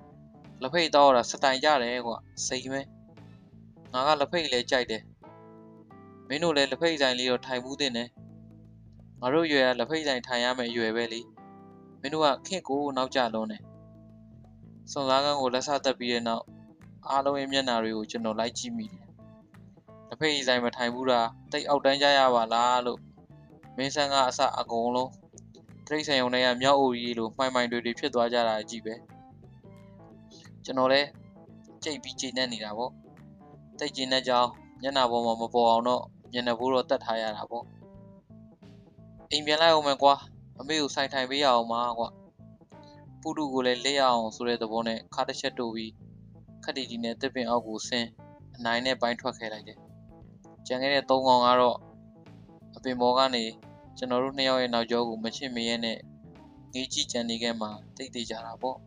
[0.61, 2.81] ။လက်ဖိတ်တော့တာစတိုင်ကြတယ်ကွာစိတ်မဲ။
[3.93, 5.01] ငါကလက်ဖိတ်လည်းကြိုက်တယ်။
[6.27, 8.09] မင်းတို့လည်းလက်ဖိတ်ဆိုင်လေးတော့ထိုင်မှုတင်တယ်။
[9.21, 11.21] ငါတို့ရွယ်ကလက်ဖိတ်ဆိုင်ထိုင်ရမယ်ရွယ်ပဲလေ။
[12.01, 13.63] မင်းတို့ကခင့်ကိုနောက်ကျလုံးတယ်။
[14.91, 16.43] စုံစားကန်းကိုလက်ဆသက်ပြီးတဲ့နောက်
[17.09, 19.05] အားလုံးရဲ့မျက်နှာတွေကိုကျွန်တော်လိုက်ကြည့်မိတယ်။
[20.07, 22.99] တစ်ဖက်ဆိုင်မထိုင်ဘူးလားတိတ်အောက်တန်းကြရပါလားလို့
[23.77, 25.11] မင်းဆန်းကအစအကုန်လုံး
[25.85, 28.93] တရိတ်ဆိုင်ုံတွေကမြောက်အိုကြီးလိုမှိုင်မှိုင်တွေတွေဖြစ်သွားကြတာအကြည့်ပဲ
[30.65, 31.07] ကျွန်တော်လည်း
[31.83, 32.91] ကြိတ်ပြီးချိန်နေနေတာပေါ့
[33.79, 34.47] တိတ်ကျင်တဲ့ကြောင်
[34.83, 36.03] ညနာပေါ်မှာမပေါ်အောင်တော့
[36.33, 37.65] မျက်နှာဘိုးတော့တတ်ထားရတာပေါ့
[39.31, 40.13] အိမ်ပြန်လိုက်အောင်မယ်ကွာ
[40.59, 42.09] အမေကိုဆိုင်ထိုင်ပေးရအောင်ပါကွာ
[43.21, 45.91] ပူတူကိုလည်းလက်ရအောင်ဆိုတဲ့သဘောနဲ့ခါတစ်ချက်တိုးပြီး
[46.63, 48.07] ခက်တီတီနဲ့တစ်ပင်အောက်ကိုဆင်း
[48.57, 49.79] အနိုင်နဲ့ပိုင်းထွက်ခဲ့လိုက်တယ်
[50.67, 51.77] ကြံခဲ့တဲ့သုံးကောင်ကတော့
[52.75, 53.43] အပင်ပေါ်ကနေ
[53.97, 55.97] ကျွန်တော်တို့နှစ်ယောက်ရဲ့နောက်ကျောကိုမချစ်မရဲနဲ့
[56.73, 58.77] ငေးကြည့်ကြံနေခဲ့မှတိတ်တိတ်ကြတာပေါ့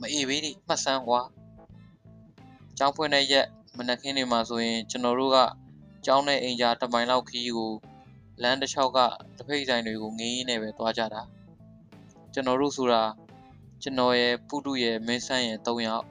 [0.00, 1.20] မအေးဘေးဒီမှတ်စမ်းကွာ
[2.78, 5.38] ကျောင်းဖွင့်တဲ့ရက်မနက်ခင်းတွေမှာဆိုရင်ကျွန်တော်တို့က
[6.06, 7.72] ကျောင်းနဲ့အိမ်ကြားတမိုင်လောက်ခီးကို
[8.42, 8.98] လမ်းတစ်လျှောက်က
[9.38, 11.22] တဖိတ်ဆိုင်တွေကိုငေးရင်းနဲ့ပဲသွားကြတာ
[12.32, 13.02] ကျွန်တော်တို့ဆိုတာ
[13.82, 16.04] ကျွန်တော်ရဲ့ပုတုရဲ့မင်းဆန်းရဲ့၃ယောက်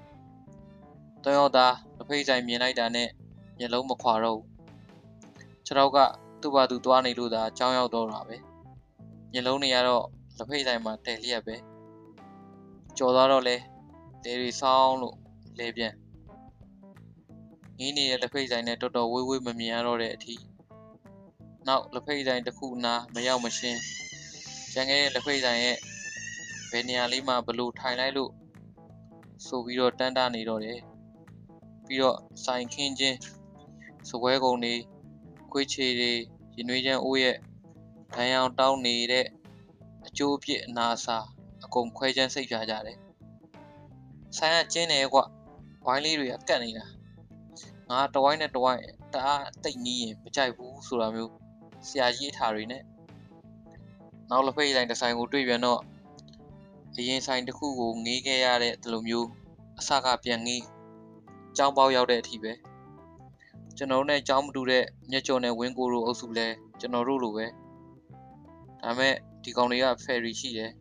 [1.24, 3.10] ၃ယောက်သားတဖိတ်ဆိုင်မြင်လိုက်တာနဲ့
[3.60, 4.48] မျက်လုံးမခွာတော့ဘူး
[5.66, 5.98] ခြေထောက်က
[6.42, 8.38] သူ့ဘာသူသွားနေလို့သာကြောင်းရောက်တော့တာပဲ
[9.34, 10.06] မျက်လုံးတွေကတော့
[10.38, 11.56] လက်ဖိတ်ဆိုင်မှာတဲလျက်ပဲ
[12.98, 13.56] ကြော်သွားတော့လဲ
[14.24, 15.16] လေတွေဆောင်းလို့
[15.60, 15.94] လဲပြန်
[17.80, 20.36] ငင်းနေတဲ့လက်ဖိတ်ဆိုင်နဲ့တော်တော်ဝေးဝေးမမြင်ရတော့တဲ့အထိ
[21.68, 23.80] နောက်လက်ဖိတ်ဆိုင်တစ်ခုနာမရောက်မရှင်း
[24.74, 25.95] ကျန်ခဲ့တဲ့လက်ဖိတ်ဆိုင်ရဲ့ဘ
[26.78, 28.32] ယ်နေရာလေးမှာဘလို့ထိုင်လိုက်လို့
[29.48, 30.80] ဆိုပြီးတော့တန်းတာနေတော့တယ်
[31.88, 33.18] ပြီးတော့ဆိုင်ခင်းချင်း
[34.10, 34.74] စပွဲကုံတွေ
[35.52, 36.12] ခွေးချေတွေ
[36.56, 37.36] ရင်နွေးချမ်းအိုးရဲ့
[38.16, 39.26] ဒဏ်ရောင်တောင်းနေတဲ့
[40.08, 41.18] အကျိုးအပြစ်အနာစာ
[41.66, 42.98] အကုန်ခွဲချမ်းစိတ်ပြကြတယ်
[44.38, 45.20] ဆိုင်ကကျင်းတယ်ကွ
[45.86, 46.86] ဝိုင်းလေးတွေကကတ်နေတာ
[47.90, 48.82] ငါတဝိုင်းနဲ့တဝိုင်း
[49.14, 51.32] တအားတိတ်နီးရင်မကြိုက်ဘူးဆိုတာမျိုး
[51.88, 52.84] ဆရာကြီးအထာတွေနဲ့
[54.30, 55.82] နောက်လက်ဖိတ်တိုင်းတစ်ဆိုင်ကိုတွေ့ပြန်တော့
[56.98, 59.28] အရင်ဆိုင်တစ်ခုကိုငေးခဲ့ရတဲ့ဒီလိုမျိုး
[59.80, 60.64] အစကပြန်ငေး
[61.58, 62.52] ကြောင်းပေါက်ရောက်တဲ့အထိပဲ
[63.78, 66.48] ကျွန်တော်တို့နဲ့ကြောင်းမတူတဲ့မျက်ကျော်နဲ့ဝင်းကိုတို့အုပ်စုလဲ
[66.80, 67.46] ကျွန်တော်တို့လိုပဲ
[68.82, 70.72] ဒါမဲ့ဒီကောင်တွေကဖယ်ရီရှိတယ်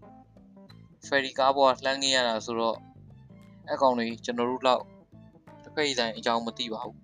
[1.07, 2.77] ဖယ်ရီကားပေါ်ကလှမ်းငင်းရတာဆိုတော့
[3.73, 4.83] အကောင်တွေကျွန်တော်တို့လောက်
[5.63, 6.99] တစ်ဖက်တိုင်းအကြောင်းမသိပါဘူး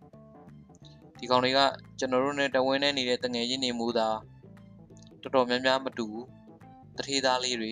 [1.18, 1.60] ဒီကောင်တွေက
[1.98, 4.08] ကျွန်တော်တို့နဲ့တဝင်းနဲ့နေတဲ့တငယ်ချင်းတွေမူတာ
[5.22, 6.26] တော်တော်များများမတူဘူး
[6.96, 7.70] တထေးသားလေးတွေ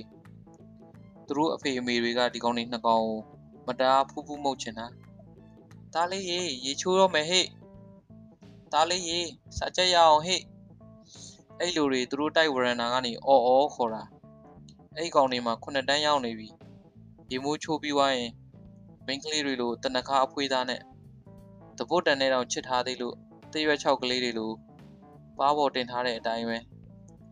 [1.29, 3.07] သူတို့အဖေအမေတွေကဒီကောင်တွေနှစ်ကောင်
[3.67, 4.87] မတားဖူးဖူးမှုတ်ချင်တာ
[5.95, 7.47] ဒါလေးရေရေချိုးတော့မယ်ဟေ့
[8.73, 9.21] ဒါလေးရေ
[9.59, 10.41] စာချက်ရအောင်ဟေ့
[11.61, 14.03] အဲ့လိုတွေသူတို့တိုက်ဝရန်နာကနေအော်အော်ခေါ်တာ
[14.97, 16.49] အဲ့ကောင်တွေမှာခုနှစ်တန်းရောက်နေပြီ
[17.31, 18.31] ရေမိုးချိုးပြီးွားရင်
[19.07, 20.81] မိန်းကလေးတွေလိုတနခါအဖွေးသားနဲ့
[21.79, 23.15] တပုတ်တန်နဲ့တောင်ချစ်ထားသေးလို့
[23.53, 24.51] တရွက်၆ကလေးတွေလို
[25.39, 26.59] ပါပေါ်တင်ထားတဲ့အတိုင်းပဲ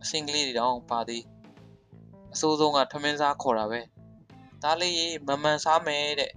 [0.01, 1.23] အစင်ကလေးတွေတောင်ပါသေး
[2.37, 3.79] အစိုးဆုံးကထမင်းစားခေါ်တာပဲ
[4.63, 6.31] ဒါလေးရေမမှန်စားမယ်တဲ့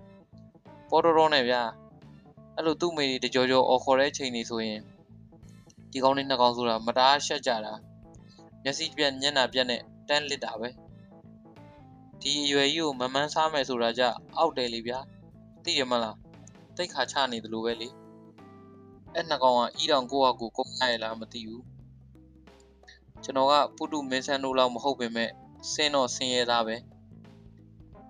[0.90, 1.62] ပေါ်တော်တော်နဲ့ဗျာ
[2.56, 4.80] အဲ့လိုသူ့မိတွေတကြောကြောအော်ခေါ်တဲ့ချိန်နေဆိုရင်
[5.90, 7.74] ဒီကောင်းလေးနှစ်ကောင်ဆိုတာမတားရှက်ကြတာ
[8.62, 10.68] မျက်စိပြက်ညံ့တာပြက်နဲ့တန်းလစ်တာပဲ
[12.20, 14.02] ဒီအရွယ်ကြီးကိုမမှန်းစားမယ်ဆိုတာကြ
[14.36, 14.98] အောက်တယ်လေဗျာ
[15.64, 16.16] သိရမလား
[16.76, 17.88] တိတ်ခါချနေတယ်လို့ပဲလေ
[19.14, 21.64] အဲ့နှစ်ကောင်ကအီတောင်ကိုယ့်ဟာကိုယ်ကိုယ်နိုင်လားမသိဘူး
[23.24, 25.30] ကျွန်တော်ကပုတုမင်းဆန်းတို့လောက်မဟုတ်ပေမဲ့
[25.72, 26.76] ဆင်းတော့ဆင်းရဲသားပဲ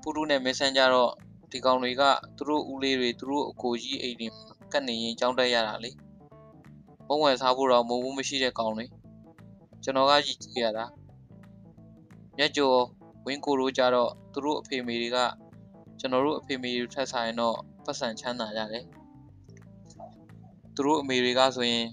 [0.02, 1.12] ပုတုနဲ့မင်းဆန်းကြတော့
[1.52, 2.02] ဒီကောင်တွေက
[2.36, 4.28] သူတို့ဦးလေးတွေသူတို့အကိုကြီးအိမ်တွေ
[4.72, 5.90] ကတ်နေရင်ကြောင်းတက်ရတာလေ
[7.06, 8.86] ပုံဝယ်စားဖို့တော့မုံဘူးမရှိတဲ့ကောင်တွေ
[9.82, 10.84] ကျွန်တော်ကကြည့်ကြည့်ရတာ
[12.36, 12.80] မြက်ကျော်
[13.26, 15.18] ဝင်းကိုတို့ကြတော့သူတို့အဖေမေတွေက
[16.00, 18.84] ကျွန်တော်တို့အဖေမေတွေထက်ဆိုင်တော့ပတ်စံချမ်းသာကြတယ်
[20.74, 21.86] သူတို့အမေတွေကဆိုရင်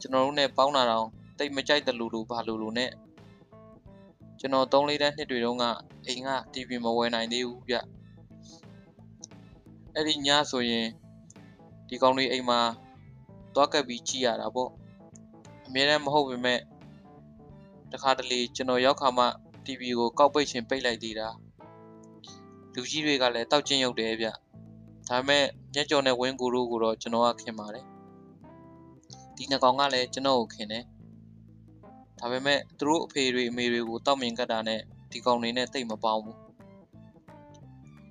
[0.00, 1.06] ကျွန်တော်တို့နဲ့ပေါင်းတာတော့
[1.38, 2.90] တိတ်မကြိုက်တယ်လို့လို့ဘာလို့လို့နဲ့
[4.40, 5.64] ကျွန်တော်3လေးတန်းနှစ်တွေတုန်းက
[6.06, 7.76] အိမ်က TV မဝယ်နိုင်သေးဘူးဗျ
[9.94, 10.86] အဲ့ဒီညဆိုရင်
[11.88, 12.60] ဒီကောင်လေးအိမ်မှာ
[13.54, 14.70] သွားကပ်ပြီးကြည့်ရတာပေါ့
[15.66, 16.60] အများနဲ့မဟုတ်ပေမဲ့
[17.92, 19.26] တခါတလေကျွန်တော်ရောက်ခါမှ
[19.66, 21.28] TV ကိုကောက်ပိတ်ခြင်းပိတ်လိုက်သေးတာ
[22.74, 24.28] လူကြီးတွေကလည်းတောက်ကျင်းရုပ်တယ်ဗျ
[25.08, 25.44] ဒါပေမဲ့
[25.74, 27.84] ညက်ကြော်နဲ့ဝင်းကူတို့ကိုတော့ကျွန်တော်ကခင်ပါတယ်
[29.36, 30.84] ဒီနှစ်ကောင်ကလည်းကျွန်တော်ကိုခင်တယ်
[32.26, 36.38] ဒါပေမဲ့သူတို့အဖေတွေအမေတွေကိုတောက်မြင်ကတ်တာနဲ့ဒီကောင်တွေနဲ့တိတ်မပေါင်းဘူး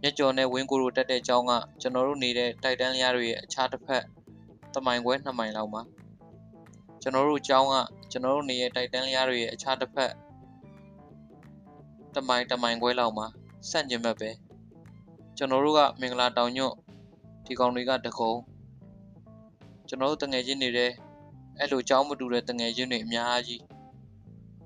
[0.02, 4.04] ညက်ကြော်နဲ့ဝင်းကူတို့တက်တဲ့ကျောင်းကကျွန်တော်တို့နေတဲ့တိုက်တန်းလျားတွေရဲ့အခြားတစ်ဖက်
[4.76, 5.82] တမိုင်ခွဲ2မိုင်လောက်မှာ
[7.02, 7.76] ကျွန်တော်တို့ကျောင်းက
[8.12, 10.14] ကျွန်တော်တို့နေရဲ့တိုက်တန်းလျားတွေရဲ့အခြားတစ်ဖက်
[12.16, 13.28] တမိုင်တမိုင်ခွဲလောက်မှာ
[13.70, 14.30] ဆန့်ကျင်ဘက်ပဲ
[15.38, 16.76] ကျွန်တော်တို့ကမင်္ဂလာတောင်ညွန့်
[17.46, 18.34] ဒီကောင်တွေကတကုံ
[19.88, 20.92] ကျွန်တော်တို့တငယ်ချင်းတွေတဲ့
[21.60, 23.62] အဲ့လိုကြောင်းမတူတဲ့တငယ်ချင်းတွေအများကြီး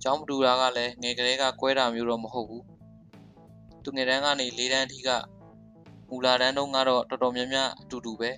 [0.09, 2.65] ကြောင်းမတူတာကလည်းငယ်ကလေးကကွဲတာမျိုးတော့မဟုတ်ဘူး
[3.83, 5.09] သူငယ်တန်းကနေ၄တန်းအထိက
[6.09, 8.31] မူလာတန်းတုန်းကတော့တော်တော်များများအတူတူပဲ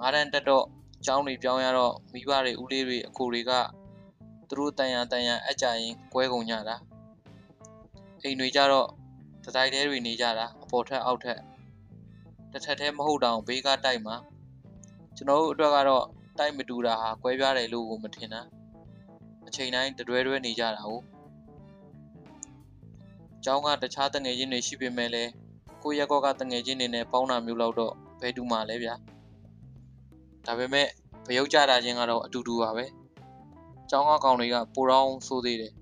[0.00, 0.64] ငါးတန်းတက်တော့
[1.06, 3.52] ကျောင်းတွေပြောင်းရတော့မိဘတွေဦးလေးတွေအကိုတွေက
[4.48, 6.76] သူတို့တန်ရန်တန်ရန်အကြရင်ကွဲကုန်ကြတာ
[8.22, 8.88] အိမ်တွေကြတော့
[9.44, 11.38] တတိုက်တဲတွေနေကြတာအပေါ်ထက်အောက်ထက်
[12.52, 14.16] တစ်ထက်တည်းမဟုတ်တောင်ဘေးကတိုက်မှာ
[15.16, 16.04] ကျွန်တော်တို့အတွက်ကတော့
[16.38, 18.40] တိုက်မတူတာဟာကွဲပြားတယ်လို့ကိုမထင်တာ
[19.46, 21.02] အချိန်တိုင်းတတွဲတွဲနေကြတာဟုတ်
[23.44, 25.30] ကျောင်းကတခြားတငယ်ချင်းတွေရှိပေမဲ့လည်း
[25.82, 28.94] ကိုရက်ကောကတငယ်ချင်းတွေနဲ့ပေါင်းတာမျိုးလောက်တော့ဘယ်တူမှလဲဗျာ
[30.46, 30.86] ဒါပေမဲ့
[31.26, 32.84] ဗရုတ်ကြတာချင်းကတော့အတူတူပါပဲ
[33.90, 35.72] ကျောင်းကကောင်တွေကပိုတောင်းဆိုးသေးတယ်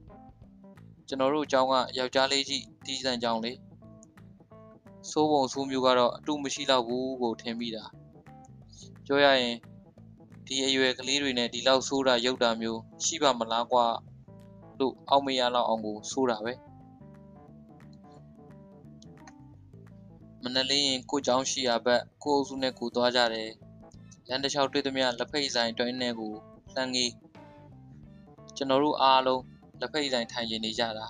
[1.09, 3.59] ကျွန်တော်တို့ကျောင်းကယောက်ျားလေးကြီးတီးစံကျောင်းလေး
[5.11, 7.85] စိုးပုံဆိုးမျိုးကတော့အတူမရှိတော့ဘူးကိုထင်မိတာ
[9.07, 9.57] ပြောရရင်
[10.46, 13.86] ဒီအရွယ်ကလေးတွေနဲ့ဒီလောက်ဆိုးတာရုပ်တာမျိုးရှိပါမလားကွာ
[14.80, 16.54] လို့အောက်မရလောက်အောင်ကိုဆိုးတာပဲ
[20.44, 23.50] မနက်လေးရင်ကိုเจ้าရှိရဘက်ကိုအုပ်စုနဲ့ကိုသွားကြတယ်
[24.28, 26.34] လမ်းတစ်လျှောက်တွေ့သမျှလက်ဖိတ်ဆိုင်တွင်းနဲ့ကို
[26.76, 27.12] လှမ်းငေး
[28.56, 29.44] ကျွန်တော်တို့အားလုံး
[29.80, 31.08] လက်ဖိတ်ဆိုင်ထိုင်နေကြတာ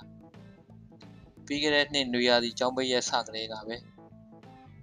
[1.45, 3.75] ပြီးခဲ့တဲ့နှစ်နွေရာသီကျောင်းပိတ်ရက်စကလေးကပဲ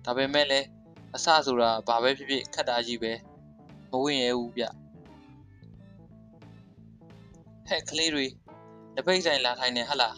[0.04, 0.66] ဒါပေမဲ့လည်း
[1.14, 3.12] အစဆိုတာဘာပဲဖြစ်ဖြစ်ခက်တာကြီးပဲ
[3.91, 4.63] မဝင်ရဘူးဗျ
[7.67, 8.25] ဟဲ့ကလေးတွေ
[8.95, 10.15] တပိတ်ဆိုင်လာထိုင်နေဟလား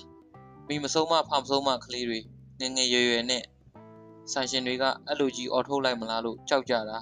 [0.67, 2.19] မိမဆုံးမဖမဆုံးမကလေးတွေ
[2.59, 3.43] ငငယ်ရွယ်ရွယ်နဲ့
[4.31, 6.99] ဆိုင်ရှင်တွေကအဲ့လိုကြီးအော်ထုတ်လိုက်မလားလို့ကြောက်ကြတာ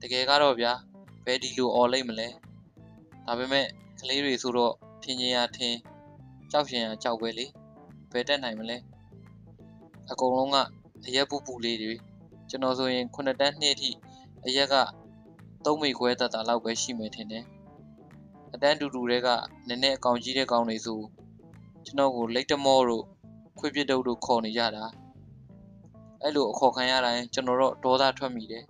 [0.00, 0.72] တကယ်ကတော့ဗျာ
[1.24, 2.28] ဘယ်ဒီလိုအော်လိုက်မလဲ
[3.26, 3.66] ဒါပေမဲ့
[4.00, 5.78] ကလေးတွေဆိုတော့ဖြင်းချင်းရထင်း
[6.50, 7.46] ကြောက်ရှင်ရကြောက်ပဲလေ
[8.12, 8.76] ဘယ်တက်နိုင်မလဲ
[10.10, 10.56] အကုန်လုံးက
[11.06, 11.94] အရက်ပူပူလေးတွေ
[12.48, 13.90] ကျွန်တော်ဆိုရင်9တန်းနှစ်အထိ
[14.46, 14.74] အရက်က
[15.64, 17.44] 3မိခွဲတတ်တာလောက်ပဲရှိမယ်ထင်တယ်
[18.54, 19.28] အတန်းတူတူတွေက
[19.68, 21.00] နည်းနည်းအကောင်ကြီးတဲ့ကောင်တွေဆို
[21.84, 23.04] ကျွန်တော်ကိုလိတ်တမောတို့
[23.58, 24.84] ခွေးပြတုပ်တို့ခေါ်နေကြတာ
[26.22, 28.64] အဲ့လိုအခေါ်ခံရတိုင်းကျွန်တော်တော့ဒေါသထွက်မိတယ်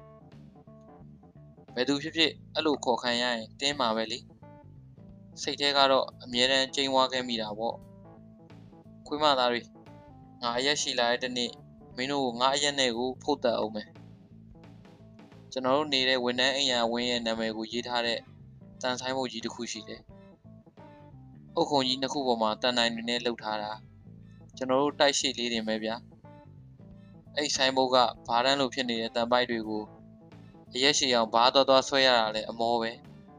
[1.74, 4.18] ဘယ်သူဖြစ်ဖြစ်အဲ့လိုခေါ်ခံရရင်တင်းမှာပဲလေ
[5.42, 7.76] စိတ်ထဲကတော့အမြဲတမ်းကြိမ်ဝါခဲ့မိတာပေါ့
[9.06, 9.60] ခွေးမသားတွေ
[10.42, 11.50] ငါအရက်ရှိလာတဲ့တနေ့
[11.96, 13.88] မင်းတို့ငါအရက်နဲ့ကိုဖုတ်တက်အောင်မယ်
[15.52, 18.18] ကျွန်တော်တို့နေတဲ့ဝန်ထမ်းအိမ်ယာဝင်းရဲ့နာမည်ကိုရေးထားတဲ့
[18.82, 20.00] တန်ဆိုင်မုတ်ကြီးတစ်ခုရှိတယ်။
[21.56, 23.72] အုတ်ခုံကြီးနှစ်ခုပေါ်မှာတန်နိုင်တွေနဲ့လှုပ်ထားတာ
[24.56, 25.94] ကျွန်တော်တို့တိုက်ရှိလေးတင်ပဲဗျာ။
[27.36, 29.82] အဲ့ဆိုင်မုတ်ကဘားတန်းလို့ဖြစ်နေတဲ့တန်ပိုက်တွေကို
[30.74, 32.90] အရက်ရှိအောင်ဘားတော်တော်ဆွဲရတာလဲအမောပဲ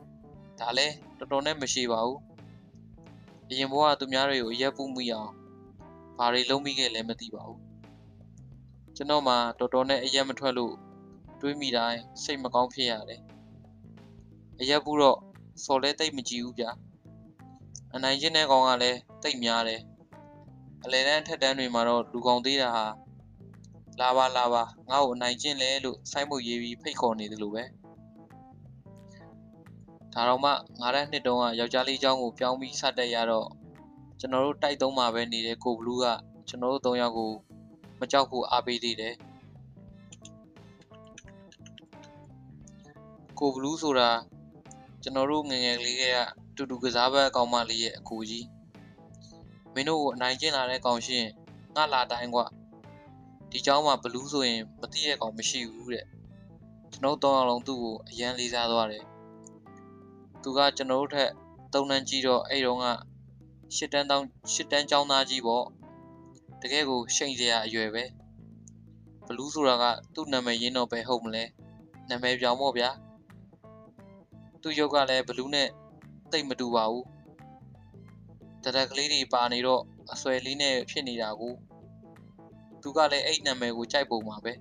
[0.60, 2.20] ။ဒါလဲတော်တော်နဲ့မရှိပါဘူး။
[3.50, 5.32] အရင်ဘဝကသူများတွေကိုရက်ပူးမိအောင်
[6.18, 7.60] ဘာတွေလုံးမိခဲ့လဲမသိပါဘူး။
[8.96, 10.74] ကျွန်တော်မှတော်တော်နဲ့အရက်မထွက်လို့
[11.41, 13.21] တွေးမိတိုင်းစိတ်မကောင်းဖြစ်ရတယ်
[14.61, 15.19] အရက်ဘူးတော့
[15.65, 16.71] စော်လဲတိတ်မကြည့်ဘူးဗျာ
[17.95, 19.81] အနိုင်ချင်းတဲ့ကောင်ကလည်းတိတ်များတယ်
[20.85, 22.87] အလဲတန်းထက်တန်းတွေမှာတော့လူကောင်သေးတာဟာ
[24.01, 27.65] လာပါလာပါငါ့ကိုအနိုင်ကျင့်လဲလို့စိုင်းမုတ်ရေးပြီးဖိတ်ခေါ်နေတယ်လို့ပဲ
[30.13, 33.49] ဒါတော့မှငါးတန်းနှစ်တုန်းကယောက်ျားလေးเจ้าကိုပြောင်းပြီးစတက်ရတော့
[34.21, 36.07] ကျွန်တော်တို့တိုက်သုံးမှာပဲနေတဲ့ကိုဘလူးက
[36.49, 37.31] ကျွန်တော်တို့သုံးယောက်ကို
[38.01, 39.15] မကြောက်ဖို့အားပေးသေးတယ်
[43.41, 44.11] ကိုဘလူးဆိုတာ
[45.03, 46.05] ကျွန်တော်တို့ငငယ်ကလေးက
[46.57, 48.47] တူတူကစားဘက်အကောင်မလေးရဲ့အကူကြီး
[49.75, 51.27] မင်းတို့ကိုအနိုင်ကျင့်လာတဲ့ကောင်ရှင်
[51.77, 52.45] ငါလာတိုင်းကွာ
[53.51, 56.07] ဒီเจ้าမှာဘလူးဆိုရင်မသိတဲ့ကောင်မရှိဘူးတဲ့
[56.93, 59.05] ကျွန်တော်တောင်းအောင်လုံးသူ့ကိုအရန်လေးစားသွားတယ်
[60.43, 61.31] သူကကျွန်တော်တို့ထက်
[61.73, 62.87] သုံးတန်းကြီးတော့အဲ့တုန်းက
[63.77, 65.65] ရှစ်တန်းတောင်းရှစ်တန်းကျောင်းသားကြီးပေါ့
[66.63, 68.05] တကယ်ကိုရှိန်စရာအရွယ်ပဲ
[69.27, 71.45] ဘလူးဆိုတာကသူ့နာမည်ရင်းတော့ပဲဟုတ်မလဲ
[72.09, 72.91] နာမည်ပြောင်းပေါ့ဗျာ
[74.63, 75.69] သူ့ရုပ်ကလည်းဘလူးနဲ့
[76.33, 77.05] တိတ်မတူပါဘူး
[78.63, 79.83] တရက်ကလေးတွေပါနေတော့
[80.13, 81.55] အဆွဲလေးနဲ့ဖြစ်နေတာကို
[82.83, 84.53] သူကလည်းအဲ့နာမည်ကိုကြိုက်ပုံပါပဲ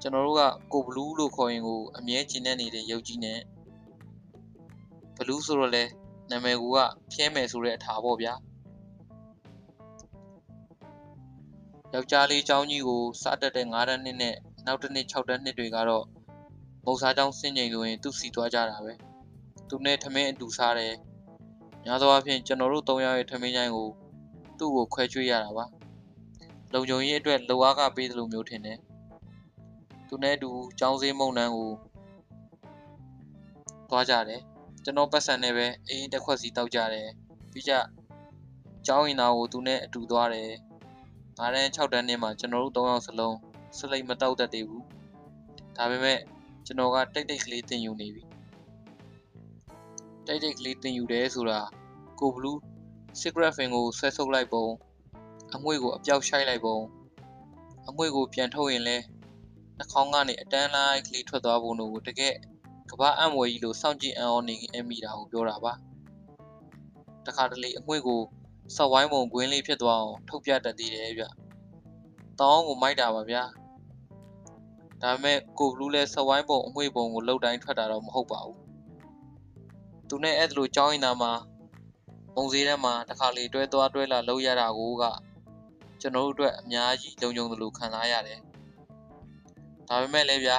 [0.00, 3.40] ကျွန်တော်တို့ကကိုဘလူးလို့ခေါ်ရင်ကိုအမြဲကျင်းနေနေတဲ့ရုပ်ကြီးနဲ့
[5.16, 5.84] ဘလူးဆိုတော့လဲ
[6.30, 6.64] နာမည်က
[7.12, 8.34] ဖျဲမယ်ဆိုတဲ့အထာပေါ့ဗျာ
[11.92, 16.04] ယောက်ျားလေးเจ้าကြီးကိုစားတက်တဲ့9တန်းနှစ်နဲ့နောက်တစ်နှစ်6တန်းနှစ်တွေကတော့
[16.85, 18.93] မုတ်စားကြောင်းစင်ချိန်ဆိုရင်သူ့စီသွားကြတာပဲ
[19.69, 20.93] သူနဲ့ထမင်းအတူစားတယ်
[21.85, 23.89] များသောအားဖြင့်ကျွန်တော်တို့၃ယောက်ရဲ့ထမင်းချိုင်းကို
[24.59, 25.65] သူ့ကိုခွဲချွေးရတာပါ
[26.73, 28.77] လုံခြုံရေးအတွက်လိုအားကပေးသလိုမျိုးထင်တယ်
[30.07, 31.71] သူနဲ့အတူចောင်းစည်းမုံနှန်းကို
[33.89, 34.41] သွားကြတယ်
[34.83, 37.07] ကျွန်တော်ပတ်စံနဲ့ပဲအေးတစ်ခွက်စီတောက်ကြတယ်
[37.51, 37.73] ပြီးကြ
[38.87, 40.51] ကျောင်းရင်သားကိုသူနဲ့အတူသွားတယ်
[41.37, 43.37] ငါးတန်း6တန်းနဲ့မှကျွန်တော်တို့၃ယောက်စလုံး
[43.77, 44.85] စလိတ်မတောက်တတ်သေးဘူး
[45.77, 46.19] ဒါပေမဲ့
[46.65, 48.23] ကျွန်တော်ကတိတ်တိတ်ကလေးတင်ယူနေပြီ
[50.27, 51.59] တိတ်တိတ်ကလေးတင်ယူတယ်ဆိုတာ
[52.19, 52.57] ကိုဘလူး
[53.19, 54.65] secret fin ကိုဆွဲဆုပ်လိုက်ပုံ
[55.55, 56.77] အမွှေးကိုအပြောက်ရှိုက်လိုက်ပုံ
[57.87, 58.97] အမွှေးကိုပြန်ထုတ်ရင်လဲ
[59.77, 62.33] နှာခေါင်းကနေအတန်းလိုက်ကလေးထွက်သွားပုံတို့ကိုတကယ်
[62.89, 65.73] ကဘာအံ့ဝယ်ကြီးလို့စောင့်ကြည့်အံ့ဩနေအမိတာကိုပြောတာပါ
[67.25, 68.21] တခါတလေအမွှေးကို
[68.75, 71.23] ဆော့ဝိုင်းပုံကွင်းလေးဖြစ်သွားအောင်ထုတ်ပြတတ်သေးတယ်ဗျ
[72.39, 73.43] တောင်းကိုမိုက်တာပါဗျာ
[75.05, 78.57] ဒါပေမဲ့ကိုဘလူးလဲဆော့ဝိုင်းပုံအမွှေးပုံကိုလှုပ်တိုင်းထွက်တာတော့မဟုတ်ပါဘူး
[80.09, 81.31] သူနဲ့အဲ့ဒါလိုကြောင်းရင်သားမှာ
[82.35, 85.03] ပုံစည်းထဲမှာတစ်ခါလေတွဲသွားတွဲလာလောက်ရတာကိုက
[86.01, 88.39] ကျွန်တော်တို့အတွက်အများကြီးလုံခြုံသလိုခံစားရတယ်
[89.87, 90.57] ဒါပေမဲ့လည်းဗျာ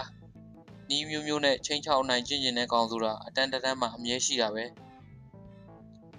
[0.88, 4.64] နီးမျိုးမျိုးနဲ့ချင်းချောက်နိုင်ကျင့်ကျင်တဲ့ကောင်ဆိုတာအတန်တန်းမှအမြဲရှိတာပဲ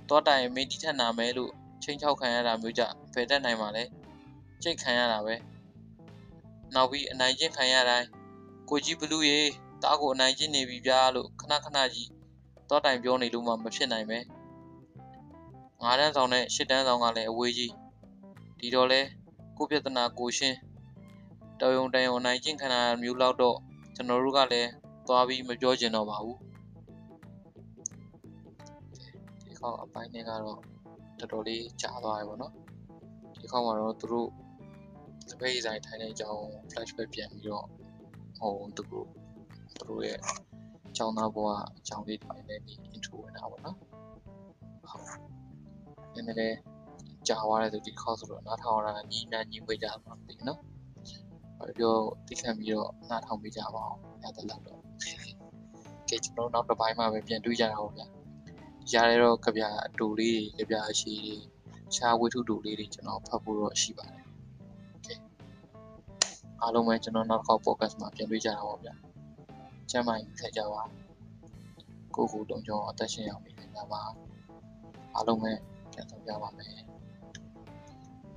[0.09, 1.51] တောတိုင်မင်းတိထက်နာမဲလို့
[1.83, 3.83] ချင်းချောက်ခံရတာမျိုးကြဖယ်တတ်နိုင်ပါလေ
[4.63, 5.35] ချိတ်ခံရတာပဲ
[6.75, 8.07] နောက်ပြီးအနိုင်ကျင့်ခံရတိုင်း
[8.69, 9.39] ကိုကြီးဘလူးရေ
[9.83, 12.09] တားကိုအနိုင်ကျင့်နေပြီဗျာလို့ခဏခဏကြီး
[12.69, 14.19] တောတိုင်ပြောနေလို့မှမဖြစ်နိုင်ပဲ
[15.81, 17.73] ငါးတန်းဆောင်နဲ့ရှစ်တန်းဆောင်ကလည်းအဝေးကြီး
[18.59, 19.01] ဒီတော့လဲ
[19.57, 20.57] ကိုပြဿနာကိုရှင်း
[21.59, 23.57] တော်ယုံတန်ယုံနိုင်ကျင့်ခံရမျိုးလောက်တော့
[23.95, 24.69] ကျွန်တော်တို့ကလည်း
[25.07, 26.37] သွားပြီးမပြောချင်တော့ပါဘူး
[29.43, 30.59] ဒီခေါက်အပိုင်းတွေကတော့
[31.19, 32.53] တော်တော်လေးကြာသွားပြီပေါ့နော်
[33.39, 34.29] ဒီခေါက်မှာတော့သူတို့
[35.29, 37.67] စပိတ်ဆိုင်ထိုင်တဲ့အကြောင်း flashback ပြန်ပြီးတော့
[38.39, 39.07] ဟိုသူတို့
[39.77, 40.19] သူတို့ရဲ့
[40.87, 41.47] အကြောင်းသားဘဝ
[41.77, 43.77] အကြောင်းလေးတွေနဲ့ဒီ intro ဝင်တာပေါ့နော်
[44.89, 45.05] ဟုတ်
[46.13, 46.55] နည်းနည်းလေး
[47.27, 50.61] ကြာသွားတဲ့သူဒီခေါက်ဆိုတော့နားထောင်ရတာညီညာညီဝေးကြမှာမသိဘူးနော်
[51.57, 51.95] ဘာပြော
[52.27, 54.79] သိခံပြီးတော့နားထောင်ပေးကြပါအောင်အဲ့ဒါလောက်တော့
[56.09, 58.07] ကဲကျွန်တော်နောက်တစ်ပိုင်းမှာပဲပြန်တွေ့ကြတာဟုတ်ဗျာ
[58.93, 61.35] ရရတော့ကြပြအတူလေးတွေကြပြအရှိတွေ
[61.95, 64.26] ရှားဝိထုတူလေးတွေကျွန်တော်ဖတ်ဖို့တော့ရှိပါတယ်ကဲ
[66.61, 68.93] အားလုံးပဲကျွန်တော်နောက်တစ်ခေါက် podcast မှာပြန်တွေ့ကြတာပေါ့ဗျာ
[69.91, 70.83] ကျမ်းမာရေးဆက်ကြပါ
[72.15, 74.01] ကိုကိုတုံကြောအသက်ရှင်အောင်နေကြပါ
[75.15, 75.51] အားလုံးပဲ
[75.91, 76.75] ပြန်ဆောင်ကြပါမယ်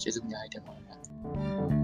[0.00, 1.79] ကျေးဇူးအများကြီးတင်ပါတယ်ဗျာ